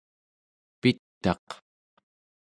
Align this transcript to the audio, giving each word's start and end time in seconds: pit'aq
pit'aq 0.79 1.47